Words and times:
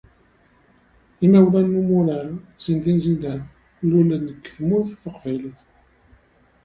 Imawlan 1.25 1.67
n 1.71 1.75
umurar 1.81 2.27
Zineddine 2.63 2.99
Zidane 3.03 3.47
lulen-d 3.89 4.25
deg 4.29 4.41
Tmurt 4.55 4.89
Taqbaylit. 5.03 5.61